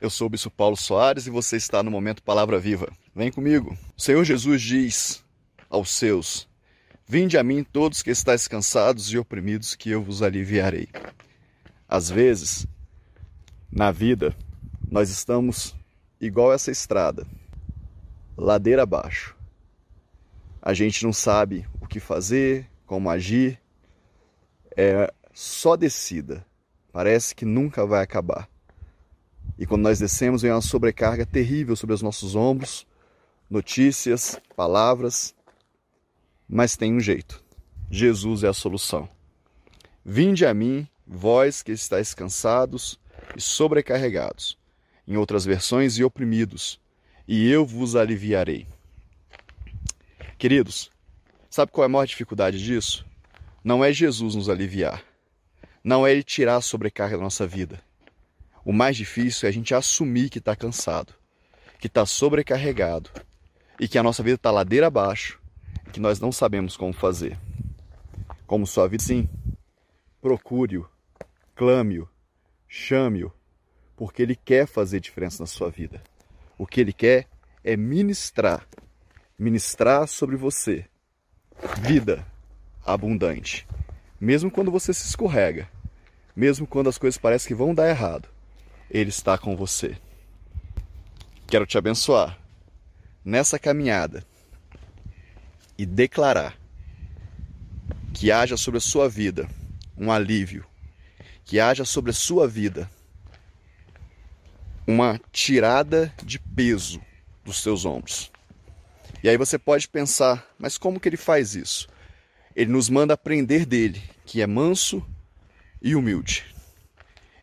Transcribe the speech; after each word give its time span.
Eu 0.00 0.08
sou 0.10 0.28
o 0.28 0.30
Bispo 0.30 0.48
Paulo 0.48 0.76
Soares 0.76 1.26
e 1.26 1.30
você 1.30 1.56
está 1.56 1.82
no 1.82 1.90
Momento 1.90 2.22
Palavra 2.22 2.56
Viva. 2.56 2.88
Vem 3.12 3.32
comigo. 3.32 3.76
O 3.96 4.00
Senhor 4.00 4.22
Jesus 4.22 4.62
diz 4.62 5.24
aos 5.68 5.90
seus: 5.90 6.48
Vinde 7.04 7.36
a 7.36 7.42
mim 7.42 7.64
todos 7.64 8.00
que 8.00 8.10
estáis 8.10 8.46
cansados 8.46 9.12
e 9.12 9.18
oprimidos, 9.18 9.74
que 9.74 9.90
eu 9.90 10.00
vos 10.00 10.22
aliviarei. 10.22 10.88
Às 11.88 12.08
vezes, 12.08 12.64
na 13.72 13.90
vida, 13.90 14.36
nós 14.88 15.10
estamos 15.10 15.74
igual 16.20 16.52
essa 16.52 16.70
estrada, 16.70 17.26
ladeira 18.36 18.84
abaixo. 18.84 19.36
A 20.62 20.72
gente 20.74 21.04
não 21.04 21.12
sabe 21.12 21.66
o 21.80 21.88
que 21.88 21.98
fazer, 21.98 22.70
como 22.86 23.10
agir, 23.10 23.60
é 24.76 25.12
só 25.34 25.74
descida. 25.74 26.46
Parece 26.92 27.34
que 27.34 27.44
nunca 27.44 27.84
vai 27.84 28.00
acabar. 28.00 28.48
E 29.58 29.66
quando 29.66 29.82
nós 29.82 29.98
descemos, 29.98 30.42
vem 30.42 30.52
uma 30.52 30.60
sobrecarga 30.60 31.26
terrível 31.26 31.74
sobre 31.74 31.92
os 31.92 32.00
nossos 32.00 32.36
ombros, 32.36 32.86
notícias, 33.50 34.38
palavras, 34.54 35.34
mas 36.48 36.76
tem 36.76 36.94
um 36.94 37.00
jeito. 37.00 37.42
Jesus 37.90 38.44
é 38.44 38.48
a 38.48 38.52
solução. 38.52 39.08
Vinde 40.04 40.46
a 40.46 40.54
mim, 40.54 40.86
vós 41.04 41.60
que 41.60 41.72
estáis 41.72 42.14
cansados 42.14 43.00
e 43.36 43.40
sobrecarregados, 43.40 44.56
em 45.06 45.16
outras 45.16 45.44
versões, 45.44 45.98
e 45.98 46.04
oprimidos, 46.04 46.80
e 47.26 47.50
eu 47.50 47.66
vos 47.66 47.96
aliviarei. 47.96 48.66
Queridos, 50.38 50.88
sabe 51.50 51.72
qual 51.72 51.82
é 51.82 51.86
a 51.86 51.88
maior 51.88 52.06
dificuldade 52.06 52.62
disso? 52.62 53.04
Não 53.64 53.84
é 53.84 53.92
Jesus 53.92 54.36
nos 54.36 54.48
aliviar, 54.48 55.02
não 55.82 56.06
é 56.06 56.12
Ele 56.12 56.22
tirar 56.22 56.56
a 56.56 56.60
sobrecarga 56.60 57.16
da 57.16 57.24
nossa 57.24 57.44
vida 57.44 57.82
o 58.68 58.72
mais 58.72 58.98
difícil 58.98 59.46
é 59.46 59.48
a 59.48 59.52
gente 59.52 59.74
assumir 59.74 60.28
que 60.28 60.36
está 60.36 60.54
cansado, 60.54 61.14
que 61.78 61.86
está 61.86 62.04
sobrecarregado 62.04 63.08
e 63.80 63.88
que 63.88 63.96
a 63.96 64.02
nossa 64.02 64.22
vida 64.22 64.34
está 64.34 64.50
ladeira 64.50 64.88
abaixo 64.88 65.40
e 65.86 65.90
que 65.90 65.98
nós 65.98 66.20
não 66.20 66.30
sabemos 66.30 66.76
como 66.76 66.92
fazer. 66.92 67.38
Como 68.46 68.66
sua 68.66 68.86
vida, 68.86 69.02
sim. 69.02 69.26
Procure-o, 70.20 70.86
clame-o, 71.56 72.06
chame-o, 72.68 73.32
porque 73.96 74.20
ele 74.20 74.36
quer 74.36 74.66
fazer 74.66 75.00
diferença 75.00 75.42
na 75.42 75.46
sua 75.46 75.70
vida. 75.70 76.02
O 76.58 76.66
que 76.66 76.82
ele 76.82 76.92
quer 76.92 77.26
é 77.64 77.74
ministrar, 77.74 78.68
ministrar 79.38 80.06
sobre 80.06 80.36
você 80.36 80.84
vida 81.80 82.22
abundante. 82.84 83.66
Mesmo 84.20 84.50
quando 84.50 84.70
você 84.70 84.92
se 84.92 85.08
escorrega, 85.08 85.70
mesmo 86.36 86.66
quando 86.66 86.90
as 86.90 86.98
coisas 86.98 87.16
parecem 87.16 87.48
que 87.48 87.54
vão 87.54 87.74
dar 87.74 87.88
errado, 87.88 88.28
ele 88.90 89.10
está 89.10 89.36
com 89.36 89.56
você. 89.56 89.96
Quero 91.46 91.66
te 91.66 91.78
abençoar 91.78 92.38
nessa 93.24 93.58
caminhada 93.58 94.24
e 95.76 95.84
declarar 95.86 96.56
que 98.12 98.32
haja 98.32 98.56
sobre 98.56 98.78
a 98.78 98.80
sua 98.80 99.08
vida 99.08 99.48
um 99.96 100.10
alívio, 100.10 100.64
que 101.44 101.60
haja 101.60 101.84
sobre 101.84 102.10
a 102.10 102.14
sua 102.14 102.46
vida 102.48 102.90
uma 104.86 105.20
tirada 105.30 106.12
de 106.24 106.38
peso 106.38 107.00
dos 107.44 107.62
seus 107.62 107.84
ombros. 107.84 108.30
E 109.22 109.28
aí 109.28 109.36
você 109.36 109.58
pode 109.58 109.88
pensar, 109.88 110.46
mas 110.58 110.78
como 110.78 110.98
que 110.98 111.08
ele 111.08 111.16
faz 111.16 111.54
isso? 111.54 111.88
Ele 112.54 112.70
nos 112.70 112.88
manda 112.88 113.14
aprender 113.14 113.66
dele, 113.66 114.02
que 114.24 114.40
é 114.40 114.46
manso 114.46 115.04
e 115.82 115.94
humilde. 115.94 116.44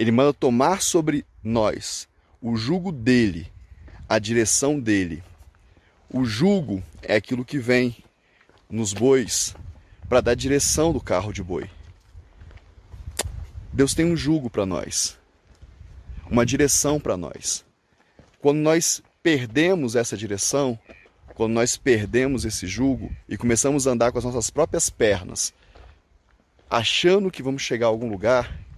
Ele 0.00 0.10
manda 0.10 0.32
tomar 0.32 0.80
sobre 0.80 1.26
nós 1.44 2.08
o 2.40 2.56
jugo 2.56 2.90
dele, 2.90 3.52
a 4.08 4.18
direção 4.18 4.80
dele. 4.80 5.22
O 6.08 6.24
jugo 6.24 6.82
é 7.02 7.16
aquilo 7.16 7.44
que 7.44 7.58
vem 7.58 7.94
nos 8.70 8.94
bois 8.94 9.54
para 10.08 10.22
dar 10.22 10.34
direção 10.34 10.90
do 10.90 11.02
carro 11.02 11.34
de 11.34 11.42
boi. 11.42 11.68
Deus 13.70 13.92
tem 13.92 14.06
um 14.06 14.16
jugo 14.16 14.48
para 14.48 14.64
nós, 14.64 15.18
uma 16.30 16.46
direção 16.46 16.98
para 16.98 17.18
nós. 17.18 17.62
Quando 18.40 18.56
nós 18.56 19.02
perdemos 19.22 19.96
essa 19.96 20.16
direção, 20.16 20.78
quando 21.34 21.52
nós 21.52 21.76
perdemos 21.76 22.46
esse 22.46 22.66
jugo 22.66 23.14
e 23.28 23.36
começamos 23.36 23.86
a 23.86 23.90
andar 23.90 24.12
com 24.12 24.16
as 24.16 24.24
nossas 24.24 24.48
próprias 24.48 24.88
pernas, 24.88 25.52
achando 26.70 27.30
que 27.30 27.42
vamos 27.42 27.60
chegar 27.60 27.84
a 27.84 27.90
algum 27.90 28.08
lugar, 28.08 28.69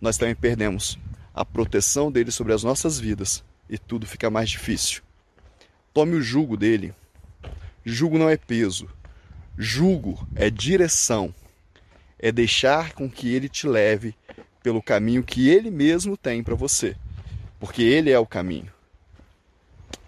nós 0.00 0.16
também 0.16 0.34
perdemos 0.34 0.98
a 1.34 1.44
proteção 1.44 2.10
dele 2.10 2.30
sobre 2.30 2.52
as 2.52 2.64
nossas 2.64 2.98
vidas 2.98 3.44
e 3.68 3.78
tudo 3.78 4.06
fica 4.06 4.30
mais 4.30 4.50
difícil. 4.50 5.02
Tome 5.92 6.14
o 6.14 6.22
jugo 6.22 6.56
dele. 6.56 6.94
Jugo 7.84 8.18
não 8.18 8.28
é 8.28 8.36
peso. 8.36 8.88
Jugo 9.56 10.26
é 10.34 10.48
direção. 10.48 11.34
É 12.18 12.32
deixar 12.32 12.92
com 12.92 13.10
que 13.10 13.32
ele 13.32 13.48
te 13.48 13.66
leve 13.66 14.14
pelo 14.62 14.82
caminho 14.82 15.22
que 15.22 15.48
ele 15.48 15.70
mesmo 15.70 16.16
tem 16.16 16.42
para 16.42 16.54
você, 16.54 16.96
porque 17.58 17.82
ele 17.82 18.10
é 18.10 18.18
o 18.18 18.26
caminho. 18.26 18.70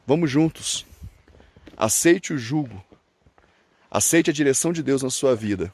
Vamos 0.06 0.30
juntos. 0.30 0.84
Aceite 1.76 2.32
o 2.32 2.38
jugo. 2.38 2.84
Aceite 3.91 4.30
a 4.30 4.32
direção 4.32 4.72
de 4.72 4.82
Deus 4.82 5.03
na 5.03 5.10
sua 5.10 5.34
vida 5.34 5.72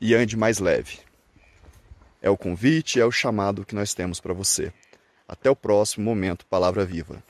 e 0.00 0.14
ande 0.14 0.36
mais 0.36 0.58
leve. 0.58 0.98
É 2.22 2.28
o 2.28 2.36
convite, 2.36 3.00
é 3.00 3.04
o 3.04 3.10
chamado 3.10 3.64
que 3.64 3.74
nós 3.74 3.94
temos 3.94 4.20
para 4.20 4.34
você. 4.34 4.72
Até 5.26 5.48
o 5.48 5.56
próximo 5.56 6.04
momento, 6.04 6.46
Palavra 6.46 6.84
Viva. 6.84 7.22